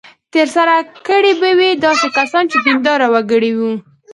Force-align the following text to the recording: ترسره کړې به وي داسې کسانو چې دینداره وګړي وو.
ترسره 0.33 0.75
کړې 1.07 1.33
به 1.41 1.49
وي 1.57 1.71
داسې 1.85 2.07
کسانو 2.17 2.49
چې 2.51 2.57
دینداره 2.65 3.07
وګړي 3.13 3.51
وو. 3.59 3.73